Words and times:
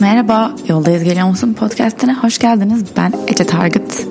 Merhaba, 0.00 0.54
Yoldayız 0.68 1.04
Geliyor 1.04 1.26
Musun 1.26 1.54
podcastine 1.54 2.14
hoş 2.14 2.38
geldiniz. 2.38 2.84
Ben 2.96 3.12
Ece 3.28 3.44
Target. 3.44 4.06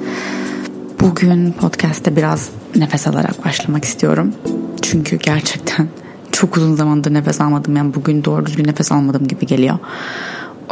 Bugün 1.01 1.51
podcast'te 1.51 2.15
biraz 2.15 2.49
nefes 2.75 3.07
alarak 3.07 3.45
başlamak 3.45 3.85
istiyorum. 3.85 4.33
Çünkü 4.81 5.15
gerçekten 5.15 5.87
çok 6.31 6.57
uzun 6.57 6.75
zamandır 6.75 7.13
nefes 7.13 7.41
almadım. 7.41 7.75
Yani 7.75 7.93
bugün 7.93 8.23
doğru 8.23 8.45
düzgün 8.45 8.67
nefes 8.67 8.91
almadım 8.91 9.27
gibi 9.27 9.45
geliyor. 9.45 9.79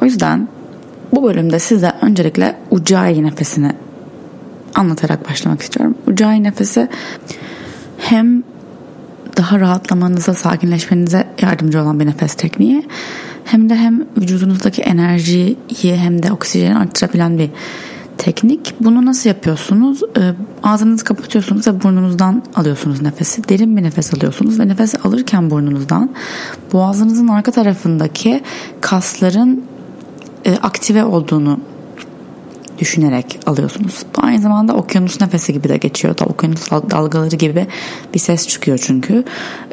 O 0.02 0.06
yüzden 0.06 0.48
bu 1.12 1.24
bölümde 1.24 1.60
size 1.60 1.94
öncelikle 2.02 2.56
Ujjayi 2.72 3.24
nefesini 3.24 3.72
anlatarak 4.76 5.30
başlamak 5.30 5.62
istiyorum. 5.62 5.96
Ujjayi 6.08 6.44
nefesi 6.44 6.90
hem 7.98 8.44
daha 9.38 9.60
rahatlamanıza, 9.60 10.34
sakinleşmenize 10.34 11.28
yardımcı 11.42 11.82
olan 11.82 12.00
bir 12.00 12.06
nefes 12.06 12.34
tekniği. 12.34 12.88
Hem 13.46 13.70
de 13.70 13.76
hem 13.76 14.06
vücudunuzdaki 14.18 14.82
enerjiyi 14.82 15.58
hem 15.82 16.24
de 16.24 16.32
oksijeni 16.32 16.78
arttırabilen 16.78 17.38
bir 17.38 17.50
teknik. 18.18 18.74
Bunu 18.80 19.06
nasıl 19.06 19.30
yapıyorsunuz? 19.30 20.02
Ee, 20.18 20.34
ağzınızı 20.64 21.04
kapatıyorsunuz 21.04 21.68
ve 21.68 21.84
burnunuzdan 21.84 22.44
alıyorsunuz 22.56 23.02
nefesi. 23.02 23.50
Derin 23.50 23.78
bir 23.78 23.84
nefes 23.84 24.14
alıyorsunuz 24.14 24.60
ve 24.60 24.68
nefes 24.68 25.06
alırken 25.06 25.50
burnunuzdan 25.50 26.12
boğazınızın 26.74 27.28
arka 27.28 27.52
tarafındaki 27.52 28.42
kasların 28.82 29.64
e, 30.46 30.56
aktive 30.56 31.04
olduğunu 31.04 31.60
düşünerek 32.80 33.40
alıyorsunuz. 33.46 34.04
Bu 34.18 34.26
aynı 34.26 34.42
zamanda 34.42 34.74
okyanus 34.74 35.22
nefesi 35.22 35.54
gibi 35.54 35.70
de 35.70 35.78
geçiyor. 35.78 36.18
Da 36.18 36.26
okyanus 36.26 36.72
dalgaları 36.72 37.36
gibi 37.36 37.68
bir 38.14 38.20
ses 38.20 38.48
çıkıyor 38.48 38.80
çünkü. 38.84 39.24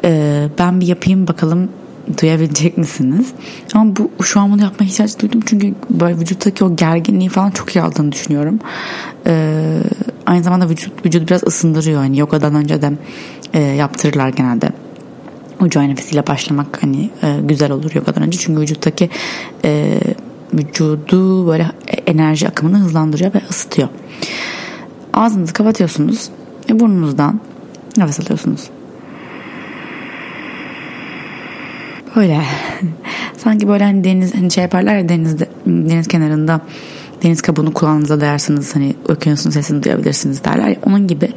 Ee, 0.03 0.47
ben 0.59 0.81
bir 0.81 0.87
yapayım 0.87 1.27
bakalım 1.27 1.69
duyabilecek 2.21 2.77
misiniz? 2.77 3.31
Ama 3.73 3.95
bu 3.95 4.23
şu 4.23 4.39
an 4.39 4.51
bunu 4.51 4.61
yapmaya 4.61 4.85
ihtiyaç 4.85 5.19
duydum 5.19 5.41
çünkü 5.45 5.73
böyle 5.89 6.17
vücuttaki 6.17 6.63
o 6.63 6.75
gerginliği 6.75 7.29
falan 7.29 7.51
çok 7.51 7.75
iyi 7.75 7.81
aldığını 7.81 8.11
düşünüyorum. 8.11 8.59
Ee, 9.27 9.77
aynı 10.25 10.43
zamanda 10.43 10.69
vücut 10.69 11.05
vücudu 11.05 11.27
biraz 11.27 11.43
ısındırıyor. 11.43 12.01
Hani 12.01 12.19
yogadan 12.19 12.55
önce 12.55 12.81
de 12.81 12.91
e, 13.53 13.59
yaptırırlar 13.61 14.29
genelde. 14.29 14.69
Ucay 15.59 15.89
nefesiyle 15.89 16.27
başlamak 16.27 16.83
hani 16.83 17.09
e, 17.23 17.39
güzel 17.43 17.71
olur 17.71 17.91
yogadan 17.95 18.23
önce 18.23 18.37
çünkü 18.37 18.61
vücuttaki 18.61 19.09
e, 19.65 19.99
vücudu 20.53 21.47
böyle 21.47 21.71
enerji 22.07 22.47
akımını 22.47 22.77
hızlandırıyor 22.77 23.33
ve 23.33 23.41
ısıtıyor. 23.49 23.87
Ağzınızı 25.13 25.53
kapatıyorsunuz 25.53 26.29
ve 26.69 26.79
burnunuzdan 26.79 27.39
nefes 27.97 28.19
alıyorsunuz. 28.19 28.69
Böyle 32.15 32.41
sanki 33.37 33.67
böyle 33.67 33.83
hani 33.83 34.03
deniz 34.03 34.35
hani 34.35 34.51
şey 34.51 34.61
yaparlar 34.61 34.95
ya 34.95 35.09
denizde 35.09 35.49
deniz 35.65 36.07
kenarında 36.07 36.61
deniz 37.23 37.41
kabuğunu 37.41 37.73
kulağınıza 37.73 38.21
dayarsınız 38.21 38.75
hani 38.75 38.95
okyanusun 39.09 39.49
sesini 39.49 39.83
duyabilirsiniz 39.83 40.43
derler 40.43 40.67
ya 40.67 40.75
onun 40.85 41.07
gibi 41.07 41.33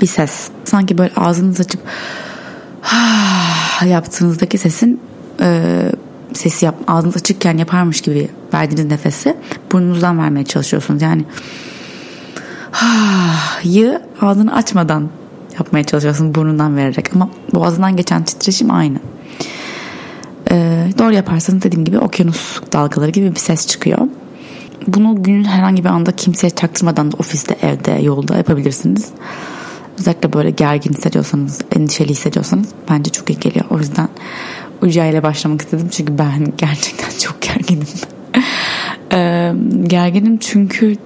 bir 0.00 0.06
ses. 0.06 0.48
Sanki 0.64 0.98
böyle 0.98 1.12
ağzınızı 1.16 1.62
açıp 1.62 1.80
yaptığınızdaki 3.86 4.58
sesin 4.58 5.00
e, 5.40 5.62
sesi 6.32 6.64
yap, 6.64 6.74
ağzınız 6.86 7.16
açıkken 7.16 7.58
yaparmış 7.58 8.00
gibi 8.00 8.28
verdiğiniz 8.54 8.86
nefesi 8.86 9.36
burnunuzdan 9.72 10.18
vermeye 10.18 10.44
çalışıyorsunuz. 10.44 11.02
Yani 11.02 11.24
yı 13.64 14.02
ağzını 14.20 14.54
açmadan 14.54 15.08
yapmaya 15.58 15.84
çalışıyorsunuz 15.84 16.34
burnundan 16.34 16.76
vererek 16.76 17.10
ama 17.14 17.30
boğazından 17.54 17.96
geçen 17.96 18.24
titreşim 18.24 18.70
aynı. 18.70 18.98
Ee, 20.52 20.88
doğru 20.98 21.14
yaparsanız 21.14 21.62
dediğim 21.62 21.84
gibi 21.84 21.98
okyanus 21.98 22.60
dalgaları 22.72 23.10
gibi 23.10 23.30
bir 23.30 23.40
ses 23.40 23.66
çıkıyor. 23.66 23.98
Bunu 24.86 25.22
günün 25.22 25.44
herhangi 25.44 25.84
bir 25.84 25.88
anda 25.88 26.12
kimseye 26.12 26.50
çaktırmadan 26.50 27.12
da 27.12 27.16
ofiste, 27.16 27.56
evde, 27.62 28.02
yolda 28.02 28.36
yapabilirsiniz. 28.36 29.08
Özellikle 29.98 30.32
böyle 30.32 30.50
gergin 30.50 30.92
hissediyorsanız, 30.92 31.58
endişeli 31.76 32.10
hissediyorsanız 32.10 32.66
bence 32.90 33.10
çok 33.10 33.30
iyi 33.30 33.40
geliyor. 33.40 33.64
O 33.70 33.78
yüzden 33.78 34.08
Uca 34.82 35.04
ile 35.06 35.22
başlamak 35.22 35.60
istedim 35.60 35.88
çünkü 35.90 36.18
ben 36.18 36.52
gerçekten 36.56 37.18
çok 37.18 37.42
gerginim. 37.42 37.86
ee, 39.12 39.52
gerginim 39.86 40.38
çünkü 40.38 40.96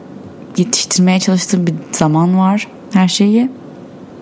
yetiştirmeye 0.56 1.20
çalıştığım 1.20 1.66
bir 1.66 1.75
zaman 1.93 2.38
var 2.38 2.69
her 2.93 3.09
şeyi. 3.09 3.50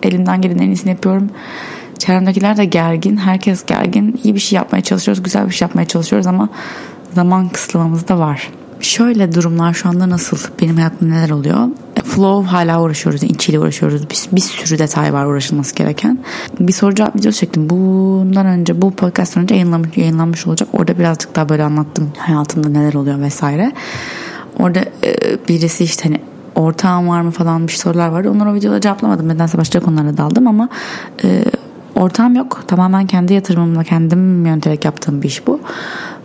Elimden 0.03 0.41
gelen 0.41 0.59
en 0.59 0.69
iyisini 0.69 0.91
yapıyorum. 0.91 1.31
Çevremdekiler 1.99 2.57
de 2.57 2.65
gergin. 2.65 3.17
Herkes 3.17 3.67
gergin. 3.67 4.21
İyi 4.25 4.35
bir 4.35 4.41
şey 4.41 4.57
yapmaya 4.57 4.83
çalışıyoruz. 4.83 5.23
Güzel 5.23 5.47
bir 5.47 5.55
şey 5.55 5.67
yapmaya 5.69 5.85
çalışıyoruz 5.85 6.27
ama 6.27 6.49
zaman 7.15 7.49
kısıtlamamız 7.49 8.09
da 8.09 8.19
var. 8.19 8.51
Şöyle 8.81 9.35
durumlar 9.35 9.75
şu 9.75 9.89
anda 9.89 10.11
nasıl? 10.11 10.37
Benim 10.63 10.77
hayatımda 10.77 11.15
neler 11.15 11.31
oluyor? 11.31 11.69
Flow 12.05 12.51
hala 12.51 12.83
uğraşıyoruz. 12.83 13.23
İnçiyle 13.23 13.59
uğraşıyoruz. 13.59 14.03
Bir, 14.11 14.37
bir 14.37 14.41
sürü 14.41 14.79
detay 14.79 15.13
var 15.13 15.27
uğraşılması 15.27 15.75
gereken. 15.75 16.19
Bir 16.61 16.73
soru 16.73 16.95
cevap 16.95 17.17
videosu 17.17 17.39
çektim. 17.39 17.71
Bundan 17.71 18.47
önce 18.47 18.83
bu 18.83 18.91
podcast'tan 18.91 19.43
önce 19.43 19.55
yayınlanmış, 19.55 19.97
yayınlanmış 19.97 20.47
olacak. 20.47 20.69
Orada 20.73 20.99
birazcık 20.99 21.37
daha 21.37 21.49
böyle 21.49 21.63
anlattım 21.63 22.13
hayatımda 22.19 22.69
neler 22.69 22.95
oluyor 22.95 23.21
vesaire. 23.21 23.73
Orada 24.59 24.81
e, 24.81 25.39
birisi 25.49 25.85
işte 25.85 26.09
hani 26.09 26.21
ortağım 26.55 27.09
var 27.09 27.21
mı 27.21 27.31
falan 27.31 27.69
bir 27.69 27.73
sorular 27.73 28.09
vardı. 28.09 28.31
Onları 28.31 28.51
o 28.51 28.55
videoda 28.55 28.81
cevaplamadım. 28.81 29.29
Nedense 29.29 29.59
başka 29.59 29.81
konulara 29.81 30.17
daldım 30.17 30.47
ama 30.47 30.69
e, 31.25 31.45
ortağım 31.95 32.35
yok. 32.35 32.65
Tamamen 32.67 33.07
kendi 33.07 33.33
yatırımımla 33.33 33.85
kendim 33.85 34.47
yöneterek 34.47 34.85
yaptığım 34.85 35.23
bir 35.23 35.29
iş 35.29 35.47
bu. 35.47 35.61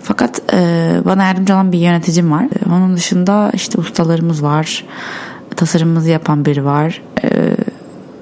Fakat 0.01 0.41
e, 0.53 0.91
bana 1.05 1.23
yardımcı 1.23 1.53
olan 1.53 1.71
bir 1.71 1.79
yöneticim 1.79 2.31
var. 2.31 2.43
E, 2.43 2.69
onun 2.69 2.95
dışında 2.95 3.51
işte 3.53 3.79
ustalarımız 3.79 4.43
var. 4.43 4.85
Tasarımımızı 5.55 6.09
yapan 6.09 6.45
biri 6.45 6.65
var. 6.65 7.01
E, 7.23 7.29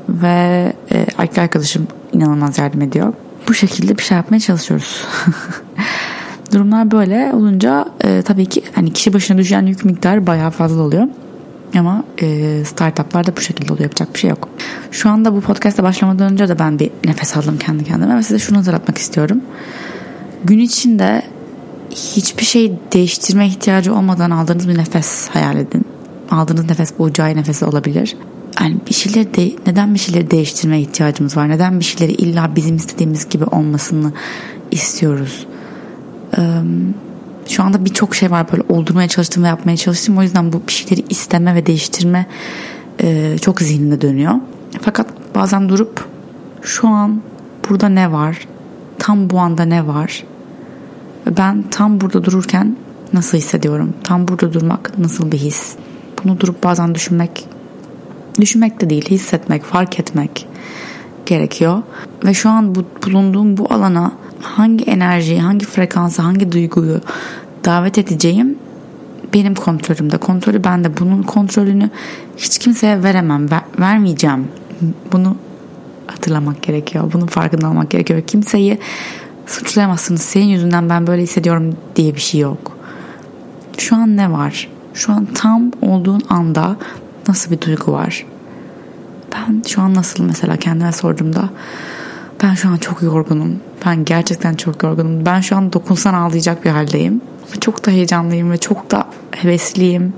ve 0.09 0.73
e, 0.91 1.05
arkadaşım 1.17 1.87
inanılmaz 2.13 2.57
yardım 2.57 2.81
ediyor. 2.81 3.13
Bu 3.47 3.53
şekilde 3.53 3.97
bir 3.97 4.03
şey 4.03 4.17
yapmaya 4.17 4.39
çalışıyoruz. 4.39 5.05
Durumlar 6.53 6.91
böyle 6.91 7.31
olunca 7.33 7.85
e, 8.03 8.21
tabii 8.21 8.45
ki 8.45 8.63
hani 8.75 8.93
kişi 8.93 9.13
başına 9.13 9.37
düşen 9.37 9.65
yük 9.65 9.85
miktarı 9.85 10.27
bayağı 10.27 10.51
fazla 10.51 10.81
oluyor. 10.81 11.07
Ama 11.75 12.03
e, 12.21 12.61
startuplar 12.65 13.27
da 13.27 13.37
bu 13.37 13.41
şekilde 13.41 13.73
oluyor. 13.73 13.83
Yapacak 13.83 14.13
bir 14.13 14.19
şey 14.19 14.29
yok. 14.29 14.49
Şu 14.91 15.09
anda 15.09 15.33
bu 15.33 15.41
podcast'a 15.41 15.83
başlamadan 15.83 16.31
önce 16.31 16.49
de 16.49 16.59
ben 16.59 16.79
bir 16.79 16.91
nefes 17.05 17.37
aldım 17.37 17.57
kendi 17.57 17.83
kendime 17.83 18.17
ve 18.17 18.23
size 18.23 18.39
şunu 18.39 18.57
hatırlatmak 18.57 18.97
istiyorum. 18.97 19.41
Gün 20.43 20.59
içinde 20.59 21.21
hiçbir 21.91 22.45
şey 22.45 22.73
değiştirme 22.93 23.47
ihtiyacı 23.47 23.95
olmadan 23.95 24.31
aldığınız 24.31 24.67
bir 24.67 24.77
nefes 24.77 25.27
hayal 25.29 25.57
edin. 25.57 25.85
Aldığınız 26.31 26.65
nefes 26.65 26.93
bu 26.99 27.03
ucayi 27.03 27.35
nefesi 27.35 27.65
olabilir. 27.65 28.15
Yani 28.61 28.77
bir 28.89 28.93
şeyleri 28.93 29.33
de, 29.33 29.51
neden 29.67 29.93
bir 29.93 29.99
şeyleri 29.99 30.31
değiştirmeye 30.31 30.81
ihtiyacımız 30.81 31.37
var? 31.37 31.49
Neden 31.49 31.79
bir 31.79 31.85
şeyleri 31.85 32.11
illa 32.11 32.55
bizim 32.55 32.75
istediğimiz 32.75 33.29
gibi 33.29 33.43
olmasını 33.43 34.13
istiyoruz? 34.71 35.47
Ee, 36.37 36.41
şu 37.49 37.63
anda 37.63 37.85
birçok 37.85 38.15
şey 38.15 38.31
var 38.31 38.51
böyle 38.51 38.63
oldurmaya 38.69 39.07
çalıştım 39.07 39.43
ve 39.43 39.47
yapmaya 39.47 39.77
çalıştım. 39.77 40.17
O 40.17 40.21
yüzden 40.21 40.53
bu 40.53 40.61
bir 40.67 40.73
şeyleri 40.73 41.05
isteme 41.09 41.55
ve 41.55 41.65
değiştirme 41.65 42.25
e, 43.01 43.37
çok 43.37 43.61
zihninde 43.61 44.01
dönüyor. 44.01 44.33
Fakat 44.81 45.07
bazen 45.35 45.69
durup 45.69 46.05
şu 46.61 46.87
an 46.87 47.21
burada 47.69 47.89
ne 47.89 48.11
var? 48.11 48.47
Tam 48.99 49.29
bu 49.29 49.39
anda 49.39 49.65
ne 49.65 49.87
var? 49.87 50.23
Ben 51.37 51.63
tam 51.71 52.01
burada 52.01 52.23
dururken 52.23 52.77
nasıl 53.13 53.37
hissediyorum? 53.37 53.93
Tam 54.03 54.27
burada 54.27 54.53
durmak 54.53 54.97
nasıl 54.97 55.31
bir 55.31 55.37
his? 55.37 55.75
Bunu 56.23 56.39
durup 56.39 56.63
bazen 56.63 56.95
düşünmek, 56.95 57.45
düşünmek 58.39 58.81
de 58.81 58.89
değil, 58.89 59.09
hissetmek, 59.09 59.63
fark 59.63 59.99
etmek 59.99 60.47
gerekiyor. 61.25 61.81
Ve 62.25 62.33
şu 62.33 62.49
an 62.49 62.75
bu, 62.75 62.83
bulunduğum 63.05 63.57
bu 63.57 63.73
alana 63.73 64.11
hangi 64.41 64.83
enerjiyi, 64.85 65.41
hangi 65.41 65.65
frekansı, 65.65 66.21
hangi 66.21 66.51
duyguyu 66.51 67.01
davet 67.65 67.97
edeceğim 67.97 68.57
benim 69.33 69.55
kontrolümde. 69.55 70.17
Kontrolü 70.17 70.63
bende. 70.63 70.97
Bunun 70.97 71.23
kontrolünü 71.23 71.89
hiç 72.37 72.57
kimseye 72.57 73.03
veremem. 73.03 73.51
Ver, 73.51 73.61
vermeyeceğim. 73.79 74.47
Bunu 75.11 75.35
hatırlamak 76.07 76.61
gerekiyor. 76.61 77.11
Bunun 77.13 77.27
farkında 77.27 77.69
olmak 77.69 77.89
gerekiyor. 77.89 78.21
Kimseyi 78.21 78.79
suçlayamazsınız. 79.47 80.21
Senin 80.21 80.45
yüzünden 80.45 80.89
ben 80.89 81.07
böyle 81.07 81.21
hissediyorum 81.21 81.77
diye 81.95 82.15
bir 82.15 82.19
şey 82.19 82.39
yok. 82.39 82.77
Şu 83.77 83.95
an 83.95 84.17
ne 84.17 84.31
var? 84.31 84.69
Şu 84.93 85.13
an 85.13 85.25
tam 85.25 85.71
olduğun 85.81 86.21
anda 86.29 86.77
nasıl 87.27 87.51
bir 87.51 87.61
duygu 87.61 87.91
var? 87.91 88.25
Ben 89.33 89.61
şu 89.67 89.81
an 89.81 89.93
nasıl 89.93 90.23
mesela 90.23 90.57
kendime 90.57 90.91
sorduğumda 90.91 91.49
ben 92.43 92.53
şu 92.53 92.69
an 92.69 92.77
çok 92.77 93.01
yorgunum. 93.03 93.59
Ben 93.85 94.05
gerçekten 94.05 94.53
çok 94.53 94.83
yorgunum. 94.83 95.25
Ben 95.25 95.41
şu 95.41 95.55
an 95.55 95.73
dokunsan 95.73 96.13
ağlayacak 96.13 96.65
bir 96.65 96.69
haldeyim. 96.69 97.21
Çok 97.61 97.85
da 97.85 97.91
heyecanlıyım 97.91 98.51
ve 98.51 98.57
çok 98.57 98.91
da 98.91 99.07
hevesliyim. 99.31 100.13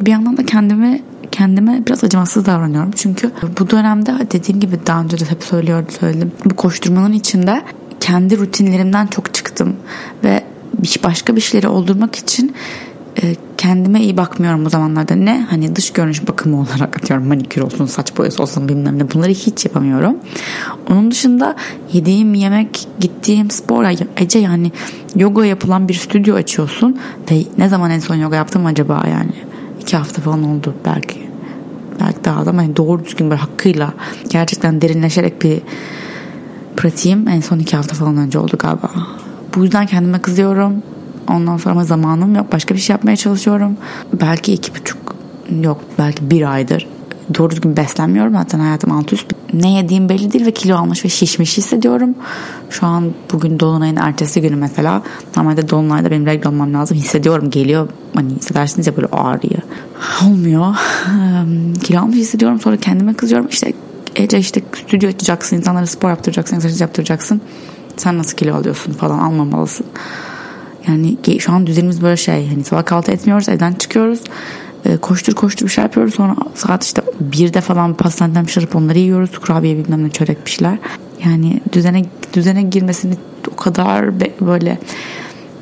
Bir 0.00 0.10
yandan 0.10 0.36
da 0.36 0.46
kendimi 0.46 1.02
kendime 1.32 1.82
biraz 1.86 2.04
acımasız 2.04 2.46
davranıyorum. 2.46 2.90
Çünkü 2.90 3.30
bu 3.58 3.70
dönemde 3.70 4.12
dediğim 4.32 4.60
gibi 4.60 4.78
daha 4.86 5.02
önce 5.02 5.20
de 5.20 5.24
hep 5.24 5.42
söylüyorum 5.42 5.86
söyledim. 6.00 6.32
Bu 6.44 6.56
koşturmanın 6.56 7.12
içinde 7.12 7.62
kendi 8.00 8.38
rutinlerimden 8.38 9.06
çok 9.06 9.34
çıktım 9.34 9.76
ve 10.24 10.44
başka 11.04 11.36
bir 11.36 11.40
şeyleri 11.40 11.68
oldurmak 11.68 12.16
için 12.16 12.54
e, 13.22 13.34
kendime 13.60 14.00
iyi 14.02 14.16
bakmıyorum 14.16 14.64
bu 14.64 14.70
zamanlarda. 14.70 15.14
Ne 15.14 15.46
hani 15.50 15.76
dış 15.76 15.92
görünüş 15.92 16.28
bakımı 16.28 16.60
olarak 16.60 16.96
atıyorum 16.96 17.26
manikür 17.26 17.62
olsun 17.62 17.86
saç 17.86 18.16
boyası 18.16 18.42
olsun 18.42 18.68
bilmem 18.68 18.98
ne 18.98 19.10
bunları 19.10 19.30
hiç 19.30 19.64
yapamıyorum. 19.64 20.16
Onun 20.90 21.10
dışında 21.10 21.56
yediğim 21.92 22.34
yemek 22.34 22.88
gittiğim 23.00 23.50
spor 23.50 23.84
Ece 24.16 24.38
yani 24.38 24.72
yoga 25.16 25.44
yapılan 25.44 25.88
bir 25.88 25.94
stüdyo 25.94 26.34
açıyorsun 26.36 27.00
ve 27.30 27.44
ne 27.58 27.68
zaman 27.68 27.90
en 27.90 27.98
son 27.98 28.14
yoga 28.14 28.36
yaptım 28.36 28.66
acaba 28.66 29.04
yani 29.10 29.32
iki 29.80 29.96
hafta 29.96 30.22
falan 30.22 30.42
oldu 30.42 30.74
belki 30.84 31.30
belki 32.00 32.24
daha 32.24 32.46
da 32.46 32.50
ama 32.50 32.62
yani 32.62 32.76
doğru 32.76 33.04
düzgün 33.04 33.30
böyle 33.30 33.40
hakkıyla 33.40 33.92
gerçekten 34.28 34.80
derinleşerek 34.80 35.42
bir 35.42 35.60
pratiğim 36.76 37.28
en 37.28 37.40
son 37.40 37.58
iki 37.58 37.76
hafta 37.76 37.94
falan 37.94 38.16
önce 38.16 38.38
oldu 38.38 38.56
galiba. 38.58 38.90
Bu 39.54 39.64
yüzden 39.64 39.86
kendime 39.86 40.18
kızıyorum. 40.18 40.82
Ondan 41.30 41.56
sonra 41.56 41.72
ama 41.72 41.84
zamanım 41.84 42.34
yok. 42.34 42.52
Başka 42.52 42.74
bir 42.74 42.80
şey 42.80 42.94
yapmaya 42.94 43.16
çalışıyorum. 43.16 43.76
Belki 44.20 44.52
iki 44.52 44.74
buçuk 44.74 44.98
yok 45.62 45.80
belki 45.98 46.30
bir 46.30 46.52
aydır 46.52 46.86
doğru 47.38 47.50
düzgün 47.50 47.76
beslenmiyorum. 47.76 48.32
Zaten 48.32 48.58
hayatım 48.58 48.92
alt 48.92 49.12
üst. 49.12 49.26
Ne 49.52 49.72
yediğim 49.72 50.08
belli 50.08 50.32
değil 50.32 50.46
ve 50.46 50.50
kilo 50.50 50.76
almış 50.76 51.04
ve 51.04 51.08
şişmiş 51.08 51.58
hissediyorum. 51.58 52.14
Şu 52.70 52.86
an 52.86 53.12
bugün 53.32 53.60
Dolunay'ın 53.60 53.96
ertesi 53.96 54.40
günü 54.40 54.56
mesela. 54.56 55.02
Normalde 55.36 55.68
Dolunay'da 55.68 56.10
benim 56.10 56.26
regl 56.26 56.48
olmam 56.48 56.74
lazım. 56.74 56.96
Hissediyorum 56.96 57.50
geliyor. 57.50 57.88
Hani 58.14 58.34
hissedersiniz 58.34 58.86
ya 58.86 58.96
böyle 58.96 59.06
ağrıyor. 59.06 59.62
Olmuyor. 60.24 60.74
kilo 61.82 62.00
almış 62.00 62.16
hissediyorum. 62.16 62.60
Sonra 62.60 62.76
kendime 62.76 63.14
kızıyorum. 63.14 63.48
İşte 63.48 63.72
Ece 64.16 64.38
işte 64.38 64.62
stüdyo 64.86 65.08
açacaksın. 65.08 65.56
insanlara 65.56 65.86
spor 65.86 66.08
yaptıracaksın. 66.08 66.56
Egzersiz 66.56 66.80
yaptıracaksın. 66.80 67.40
Sen 67.96 68.18
nasıl 68.18 68.36
kilo 68.36 68.54
alıyorsun 68.54 68.92
falan 68.92 69.18
almamalısın. 69.18 69.86
Yani 70.88 71.16
şu 71.38 71.52
an 71.52 71.66
düzenimiz 71.66 72.02
böyle 72.02 72.16
şey. 72.16 72.48
Hani 72.48 72.64
sabah 72.64 72.84
kahvaltı 72.84 73.12
etmiyoruz. 73.12 73.48
Evden 73.48 73.72
çıkıyoruz. 73.72 74.20
E, 74.84 74.96
koştur 74.96 75.34
koştur 75.34 75.66
bir 75.66 75.70
şey 75.70 75.84
yapıyoruz. 75.84 76.14
Sonra 76.14 76.36
saat 76.54 76.84
işte 76.84 77.02
birde 77.20 77.60
falan 77.60 77.94
pastaneden 77.94 78.46
bir 78.46 78.52
şarap 78.52 78.76
onları 78.76 78.98
yiyoruz. 78.98 79.38
Kurabiye 79.38 79.76
bilmem 79.76 80.04
ne 80.04 80.10
çörek 80.10 80.46
bir 80.46 80.50
şeyler. 80.50 80.78
Yani 81.24 81.60
düzene 81.72 82.04
düzene 82.32 82.62
girmesini 82.62 83.14
o 83.52 83.56
kadar 83.56 84.20
be, 84.20 84.30
böyle 84.40 84.78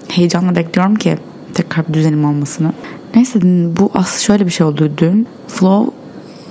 heyecanla 0.09 0.57
bekliyorum 0.57 0.95
ki 0.95 1.19
tekrar 1.55 1.89
bir 1.89 1.95
düzenim 1.95 2.25
olmasını. 2.25 2.73
Neyse 3.15 3.41
bu 3.79 3.91
as 3.95 4.21
şöyle 4.21 4.47
bir 4.47 4.51
şey 4.51 4.67
oldu 4.67 4.93
dün. 4.99 5.27
Flow 5.49 5.93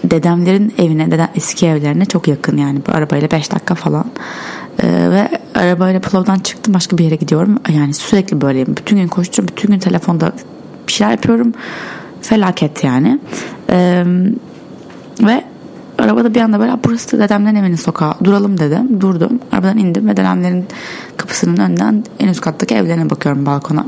dedemlerin 0.03 0.73
evine, 0.77 1.11
dedem 1.11 1.29
eski 1.35 1.65
evlerine 1.65 2.05
çok 2.05 2.27
yakın 2.27 2.57
yani 2.57 2.79
bu 2.87 2.91
arabayla 2.91 3.31
5 3.31 3.51
dakika 3.51 3.75
falan. 3.75 4.05
Ee, 4.83 4.87
ve 4.87 5.29
arabayla 5.57 5.99
Plov'dan 5.99 6.39
çıktım 6.39 6.73
başka 6.73 6.97
bir 6.97 7.03
yere 7.03 7.15
gidiyorum. 7.15 7.59
Yani 7.69 7.93
sürekli 7.93 8.41
böyleyim. 8.41 8.75
Bütün 8.77 8.97
gün 8.97 9.07
koşturuyorum. 9.07 9.55
Bütün 9.55 9.71
gün 9.71 9.79
telefonda 9.79 10.31
bir 10.87 10.93
şeyler 10.93 11.11
yapıyorum. 11.11 11.53
Felaket 12.21 12.83
yani. 12.83 13.19
Ee, 13.69 14.03
ve 15.21 15.43
arabada 15.97 16.35
bir 16.35 16.41
anda 16.41 16.59
böyle 16.59 16.71
burası 16.85 17.17
da 17.17 17.23
dedemlerin 17.23 17.55
evinin 17.55 17.75
sokağı 17.75 18.13
duralım 18.23 18.59
dedim. 18.59 19.01
Durdum. 19.01 19.39
Arabadan 19.51 19.77
indim 19.77 20.07
ve 20.07 20.17
dedemlerin 20.17 20.65
kapısının 21.17 21.57
önünden 21.57 22.03
en 22.19 22.27
üst 22.27 22.41
kattaki 22.41 22.75
evlerine 22.75 23.09
bakıyorum 23.09 23.45
balkona. 23.45 23.85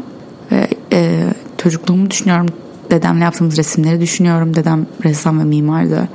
Ve 0.51 0.67
e, 0.93 1.25
çocukluğumu 1.57 2.09
düşünüyorum. 2.09 2.47
Dedemle 2.91 3.23
yaptığımız 3.23 3.57
resimleri 3.57 4.01
düşünüyorum. 4.01 4.55
Dedem 4.55 4.85
ressam 5.03 5.39
ve 5.39 5.43
mimardı. 5.43 6.07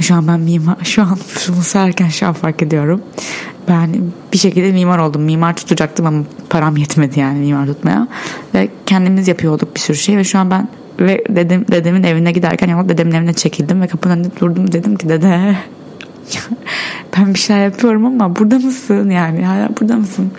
Şu 0.00 0.14
an 0.14 0.28
ben 0.28 0.40
mimar, 0.40 0.76
şu 0.82 1.02
an 1.02 1.18
bunu 1.48 1.62
söylerken 1.62 2.08
şu 2.08 2.26
an 2.26 2.32
fark 2.32 2.62
ediyorum. 2.62 3.02
Ben 3.68 3.90
bir 4.32 4.38
şekilde 4.38 4.72
mimar 4.72 4.98
oldum. 4.98 5.22
Mimar 5.22 5.56
tutacaktım 5.56 6.06
ama 6.06 6.24
param 6.50 6.76
yetmedi 6.76 7.20
yani 7.20 7.38
mimar 7.38 7.66
tutmaya. 7.66 8.08
Ve 8.54 8.68
kendimiz 8.86 9.28
yapıyorduk 9.28 9.74
bir 9.74 9.80
sürü 9.80 9.96
şey 9.96 10.16
ve 10.16 10.24
şu 10.24 10.38
an 10.38 10.50
ben 10.50 10.68
ve 11.00 11.24
dedem, 11.28 11.68
dedemin 11.68 12.02
evine 12.02 12.32
giderken 12.32 12.68
yolda 12.68 12.88
dedemin 12.88 13.12
evine 13.12 13.32
çekildim 13.32 13.82
ve 13.82 13.86
kapının 13.86 14.14
önünde 14.14 14.28
durdum. 14.40 14.72
Dedim 14.72 14.96
ki 14.96 15.08
dede 15.08 15.56
ben 17.18 17.34
bir 17.34 17.38
şey 17.38 17.56
yapıyorum 17.56 18.06
ama 18.06 18.36
burada 18.36 18.58
mısın 18.58 19.10
yani? 19.10 19.44
Hala 19.44 19.68
burada 19.80 19.96
mısın? 19.96 20.30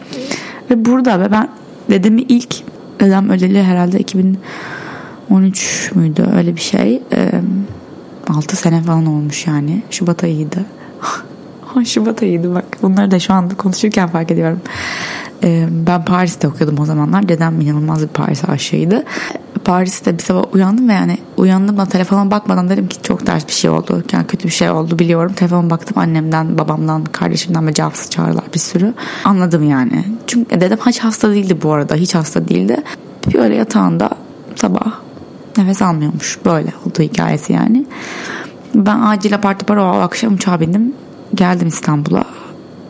Ve 0.72 0.86
burada 0.86 1.20
ve 1.20 1.32
ben 1.32 1.50
dedemi 1.90 2.22
ilk 2.22 2.56
dedem 3.00 3.30
öleli 3.30 3.64
herhalde 3.64 4.00
2013 4.00 5.92
müydü? 5.96 6.26
Öyle 6.38 6.56
bir 6.56 6.62
şey. 6.62 7.02
Ee, 7.14 7.32
6 8.28 8.56
sene 8.56 8.82
falan 8.82 9.06
olmuş 9.06 9.48
yani. 9.48 9.82
Şubat 9.90 10.24
ayıydı 10.24 10.66
Şubat 11.86 12.22
ayıydı 12.22 12.56
bak 12.56 12.66
bunları 12.82 13.12
da 13.12 13.20
şu 13.20 13.34
anda 13.34 13.56
konuşurken 13.56 14.10
fark 14.10 14.32
ediyorum 14.32 14.62
ee, 15.44 15.68
ben 15.88 16.06
Paris'te 16.06 16.48
okuyordum 16.48 16.80
o 16.80 16.86
zamanlar 16.86 17.30
dedem 17.30 17.62
inanılmaz 17.62 18.02
bir 18.02 18.08
Paris 18.08 18.50
aşığıydı 18.50 19.04
Paris'te 19.66 20.18
bir 20.18 20.24
sabah 20.24 20.54
uyandım 20.54 20.90
ve 20.90 20.94
yani 20.94 21.18
uyandım 21.38 21.78
da 21.78 21.86
telefona 21.86 22.32
bakmadan 22.32 22.70
dedim 22.70 22.88
ki 22.88 23.02
çok 23.02 23.26
ters 23.26 23.48
bir 23.48 23.54
şey 23.54 23.70
oldu. 23.70 24.04
Yani 24.12 24.28
kötü 24.28 24.48
bir 24.48 24.54
şey 24.54 24.70
oldu 24.70 25.00
biliyorum. 25.00 25.34
Telefona 25.34 25.70
baktım 25.70 25.98
annemden, 25.98 26.58
babamdan, 26.58 27.04
kardeşimden 27.04 27.68
ve 27.68 27.74
cevapsız 27.74 28.10
çağrılar 28.10 28.44
bir 28.54 28.60
sürü. 28.60 28.94
Anladım 29.24 29.70
yani. 29.70 30.06
Çünkü 30.28 30.62
dedem 30.62 30.78
hiç 30.86 31.00
hasta 31.00 31.32
değildi 31.32 31.58
bu 31.64 31.74
arada. 31.74 31.96
Hiç 31.96 32.16
hasta 32.16 32.48
değildi. 32.48 32.78
Bir 33.28 33.40
öyle 33.40 33.56
yatağında 33.56 34.10
sabah 34.56 34.94
nefes 35.58 35.82
almıyormuş. 35.82 36.40
Böyle 36.46 36.74
oldu 36.86 37.00
hikayesi 37.00 37.54
yani. 37.54 37.86
Ben 38.76 39.00
acil 39.00 39.36
apar 39.36 39.60
topar 39.60 39.78
o 39.78 39.84
akşam 39.84 40.34
uçağa 40.34 40.60
bindim. 40.60 40.94
Geldim 41.36 41.68
İstanbul'a. 41.68 42.26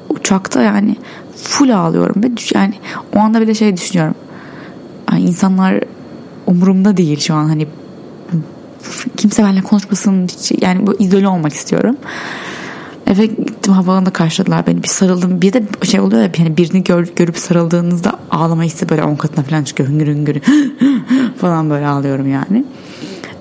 Uçakta 0.09 0.62
yani 0.62 0.95
full 1.36 1.69
ağlıyorum 1.69 2.24
ve 2.24 2.27
yani 2.53 2.74
o 3.15 3.19
anda 3.19 3.42
bile 3.42 3.53
şey 3.53 3.77
düşünüyorum. 3.77 4.15
Yani 5.12 5.21
insanlar 5.21 5.80
umurumda 6.47 6.97
değil 6.97 7.19
şu 7.19 7.33
an 7.33 7.47
hani 7.47 7.68
kimse 9.18 9.44
benimle 9.44 9.62
konuşmasın 9.62 10.30
yani 10.62 10.88
bu 10.88 11.00
izole 11.00 11.27
olmak 11.27 11.53
istiyorum. 11.53 11.97
Eve 13.07 13.25
gittim 13.25 13.74
havaalanında 13.74 14.09
karşıladılar 14.09 14.68
beni 14.68 14.83
bir 14.83 14.88
sarıldım. 14.88 15.41
Bir 15.41 15.53
de 15.53 15.63
şey 15.83 16.00
oluyor 16.00 16.21
ya 16.21 16.30
yani 16.38 16.57
birini 16.57 16.83
gör, 16.83 17.07
görüp 17.15 17.38
sarıldığınızda 17.38 18.19
ağlama 18.31 18.63
hissi 18.63 18.89
böyle 18.89 19.03
on 19.03 19.15
katına 19.15 19.45
falan 19.45 19.63
çıkıyor 19.63 19.89
hüngür 19.89 20.07
hüngür 20.07 20.41
falan 21.41 21.69
böyle 21.69 21.88
ağlıyorum 21.88 22.31
yani. 22.31 22.65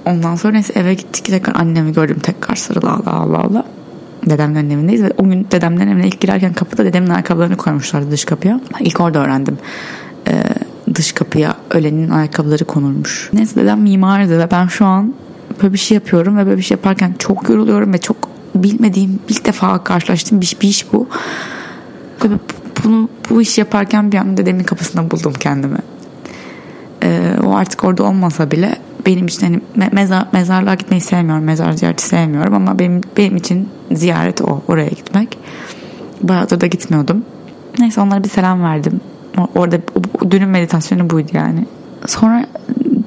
Ondan 0.07 0.37
sonra 0.37 0.53
neyse 0.53 0.73
eve 0.77 0.95
gittik 0.95 1.25
tekrar 1.25 1.55
annemi 1.55 1.93
gördüm 1.93 2.19
tekrar 2.23 2.57
sarıl 2.57 2.87
ağla 2.87 3.12
ağla 3.12 3.39
ağla. 3.39 3.65
Dedemlerin 4.31 4.71
evindeyiz 4.71 5.03
ve 5.03 5.12
o 5.19 5.25
gün 5.25 5.47
dedemlerin 5.50 5.91
evine 5.91 6.06
ilk 6.06 6.21
girerken 6.21 6.53
kapıda 6.53 6.85
dedemin 6.85 7.11
ayakkabılarını 7.11 7.56
koymuşlardı 7.56 8.11
dış 8.11 8.25
kapıya. 8.25 8.61
İlk 8.81 9.00
orada 9.00 9.19
öğrendim. 9.19 9.59
Ee, 10.29 10.43
dış 10.94 11.12
kapıya 11.12 11.56
ölenin 11.71 12.11
ayakkabıları 12.11 12.65
konulmuş. 12.65 13.31
Neyse 13.32 13.61
dedem 13.61 13.81
mimardı 13.81 14.38
ve 14.38 14.50
ben 14.50 14.67
şu 14.67 14.85
an 14.85 15.14
böyle 15.62 15.73
bir 15.73 15.78
şey 15.78 15.95
yapıyorum 15.95 16.38
ve 16.38 16.47
böyle 16.47 16.57
bir 16.57 16.62
şey 16.62 16.76
yaparken 16.76 17.14
çok 17.19 17.49
yoruluyorum 17.49 17.93
ve 17.93 17.99
çok 17.99 18.16
bilmediğim 18.54 19.21
ilk 19.28 19.47
defa 19.47 19.85
karşılaştığım 19.85 20.40
bir, 20.40 20.57
bir 20.62 20.69
iş 20.69 20.93
bu. 20.93 21.09
Ve 22.25 22.28
bunu 22.85 23.09
bu 23.31 23.43
iş 23.43 23.59
yaparken 23.59 24.12
bir 24.12 24.16
anda 24.16 24.37
dedemin 24.37 24.64
kapısında 24.64 25.11
buldum 25.11 25.33
kendimi. 25.33 25.78
Ee, 27.02 27.37
o 27.47 27.54
artık 27.54 27.85
orada 27.85 28.02
olmasa 28.02 28.50
bile 28.50 28.76
benim 29.06 29.26
için 29.26 29.46
hani 29.46 29.88
mezar, 29.92 30.26
mezarlığa 30.32 30.75
gitmeyi 30.75 31.00
sevmiyorum. 31.00 31.44
Mezar 31.44 31.73
ziyareti 31.73 32.02
sevmiyorum 32.02 32.54
ama 32.54 32.78
benim 32.78 33.00
benim 33.16 33.37
için 33.37 33.68
ziyaret 33.92 34.42
o. 34.42 34.62
Oraya 34.68 34.88
gitmek. 34.88 35.38
Bayağıdır 36.23 36.61
da 36.61 36.66
gitmiyordum. 36.66 37.25
Neyse 37.78 38.00
onlara 38.00 38.25
bir 38.25 38.28
selam 38.28 38.62
verdim. 38.62 39.00
Orada 39.54 39.76
dünün 40.30 40.49
meditasyonu 40.49 41.11
buydu 41.11 41.28
yani. 41.32 41.66
Sonra 42.06 42.46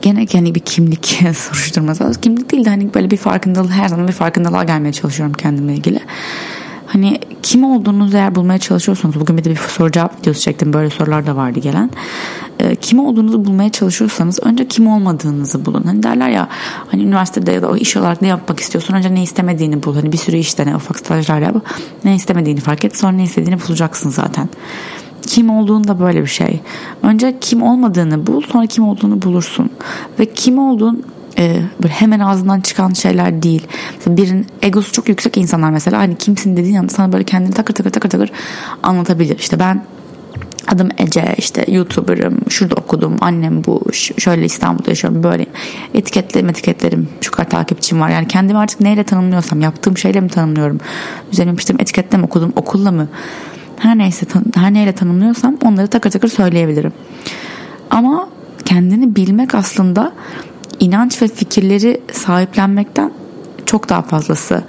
gene 0.01 0.25
kendi 0.25 0.55
bir 0.55 0.59
kimlik 0.59 1.05
soruşturması. 1.35 2.11
Kimlik 2.21 2.51
değil 2.51 2.65
de 2.65 2.69
hani 2.69 2.93
böyle 2.93 3.11
bir 3.11 3.17
farkındalık 3.17 3.71
her 3.71 3.87
zaman 3.87 4.07
bir 4.07 4.13
farkındalığa 4.13 4.63
gelmeye 4.63 4.91
çalışıyorum 4.91 5.33
kendimle 5.33 5.73
ilgili. 5.73 5.99
Hani 6.87 7.19
kim 7.43 7.63
olduğunuzu 7.63 8.17
eğer 8.17 8.35
bulmaya 8.35 8.59
çalışıyorsanız 8.59 9.19
bugün 9.19 9.37
bir 9.37 9.43
de 9.43 9.49
bir 9.49 9.55
soru 9.55 9.91
cevap 9.91 10.19
videosu 10.19 10.41
çektim 10.41 10.73
böyle 10.73 10.89
sorular 10.89 11.27
da 11.27 11.35
vardı 11.35 11.59
gelen. 11.59 11.89
E, 12.59 12.75
kim 12.75 12.99
olduğunuzu 12.99 13.45
bulmaya 13.45 13.71
çalışıyorsanız 13.71 14.39
önce 14.43 14.67
kim 14.67 14.87
olmadığınızı 14.87 15.65
bulun. 15.65 15.83
Hani 15.83 16.03
derler 16.03 16.29
ya 16.29 16.47
hani 16.91 17.03
üniversitede 17.03 17.51
ya 17.51 17.61
da 17.61 17.69
o 17.69 17.75
iş 17.75 17.97
olarak 17.97 18.21
ne 18.21 18.27
yapmak 18.27 18.59
istiyorsun 18.59 18.93
önce 18.93 19.13
ne 19.13 19.23
istemediğini 19.23 19.83
bul. 19.83 19.95
Hani 19.95 20.11
bir 20.11 20.17
sürü 20.17 20.37
işte 20.37 20.65
ne 20.65 20.75
ufak 20.75 20.99
stajlar 20.99 21.39
yap. 21.39 21.55
Ne 22.03 22.15
istemediğini 22.15 22.59
fark 22.59 22.85
et 22.85 22.97
sonra 22.97 23.11
ne 23.11 23.23
istediğini 23.23 23.59
bulacaksın 23.67 24.09
zaten 24.09 24.49
kim 25.27 25.49
olduğunu 25.49 25.87
da 25.87 25.99
böyle 25.99 26.21
bir 26.21 26.27
şey. 26.27 26.59
Önce 27.03 27.37
kim 27.41 27.63
olmadığını 27.63 28.27
bul 28.27 28.41
sonra 28.41 28.65
kim 28.65 28.87
olduğunu 28.87 29.21
bulursun. 29.21 29.69
Ve 30.19 30.25
kim 30.25 30.59
olduğun 30.59 31.03
e, 31.37 31.61
böyle 31.83 31.93
hemen 31.93 32.19
ağzından 32.19 32.61
çıkan 32.61 32.93
şeyler 32.93 33.43
değil. 33.43 33.67
Mesela 33.97 34.17
birinin 34.17 34.47
egosu 34.61 34.91
çok 34.91 35.09
yüksek 35.09 35.37
insanlar 35.37 35.69
mesela 35.69 35.99
hani 35.99 36.15
kimsin 36.17 36.57
dediğin 36.57 36.75
anda 36.75 36.89
sana 36.89 37.13
böyle 37.13 37.23
kendini 37.23 37.53
takır 37.53 37.73
takır 37.73 37.89
takır 37.89 38.09
takır 38.09 38.31
anlatabilir. 38.83 39.39
İşte 39.39 39.59
ben 39.59 39.83
adım 40.67 40.89
Ece 40.97 41.35
işte 41.37 41.65
YouTuber'ım 41.67 42.39
şurada 42.49 42.75
okudum 42.75 43.15
annem 43.21 43.63
bu 43.63 43.81
şöyle 44.17 44.45
İstanbul'da 44.45 44.91
yaşıyorum 44.91 45.23
böyle 45.23 45.45
etiketlerim 45.93 46.49
etiketlerim 46.49 47.09
şu 47.21 47.31
kadar 47.31 47.49
takipçim 47.49 47.99
var 47.99 48.09
yani 48.09 48.27
kendimi 48.27 48.59
artık 48.59 48.81
neyle 48.81 49.03
tanımlıyorsam 49.03 49.61
yaptığım 49.61 49.97
şeyle 49.97 50.21
mi 50.21 50.29
tanımlıyorum 50.29 50.79
üzerine 51.31 51.53
işte 51.57 51.73
etiketle 51.79 52.17
mi 52.17 52.23
okudum 52.23 52.53
okulla 52.55 52.91
mı 52.91 53.07
her 53.79 53.97
neyse 53.97 54.25
her 54.55 54.73
neyle 54.73 54.91
tanımlıyorsam 54.91 55.57
onları 55.65 55.87
takır 55.87 56.11
takır 56.11 56.27
söyleyebilirim. 56.27 56.93
Ama 57.89 58.29
kendini 58.65 59.15
bilmek 59.15 59.55
aslında 59.55 60.11
inanç 60.79 61.21
ve 61.21 61.27
fikirleri 61.27 62.01
sahiplenmekten 62.11 63.11
çok 63.65 63.89
daha 63.89 64.01
fazlası. 64.01 64.63